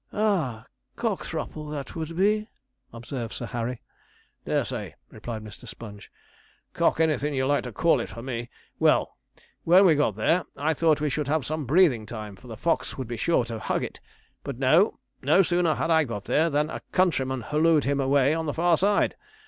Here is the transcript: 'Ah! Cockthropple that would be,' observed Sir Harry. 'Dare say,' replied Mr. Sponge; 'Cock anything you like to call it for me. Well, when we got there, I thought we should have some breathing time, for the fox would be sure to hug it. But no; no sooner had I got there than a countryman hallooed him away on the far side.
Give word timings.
'Ah! 0.11 0.65
Cockthropple 0.97 1.69
that 1.69 1.95
would 1.95 2.17
be,' 2.17 2.49
observed 2.91 3.33
Sir 3.33 3.45
Harry. 3.45 3.83
'Dare 4.45 4.65
say,' 4.65 4.95
replied 5.11 5.43
Mr. 5.43 5.67
Sponge; 5.67 6.11
'Cock 6.73 6.99
anything 6.99 7.35
you 7.35 7.45
like 7.45 7.63
to 7.65 7.71
call 7.71 7.99
it 7.99 8.09
for 8.09 8.23
me. 8.23 8.49
Well, 8.79 9.15
when 9.63 9.85
we 9.85 9.93
got 9.93 10.15
there, 10.15 10.45
I 10.57 10.73
thought 10.73 11.01
we 11.01 11.11
should 11.11 11.27
have 11.27 11.45
some 11.45 11.67
breathing 11.67 12.07
time, 12.07 12.35
for 12.35 12.47
the 12.47 12.57
fox 12.57 12.97
would 12.97 13.07
be 13.07 13.15
sure 13.15 13.45
to 13.45 13.59
hug 13.59 13.83
it. 13.83 13.99
But 14.43 14.57
no; 14.57 14.97
no 15.21 15.43
sooner 15.43 15.75
had 15.75 15.91
I 15.91 16.03
got 16.05 16.25
there 16.25 16.49
than 16.49 16.71
a 16.71 16.81
countryman 16.91 17.41
hallooed 17.41 17.83
him 17.83 17.99
away 18.01 18.33
on 18.33 18.47
the 18.47 18.55
far 18.55 18.79
side. 18.79 19.13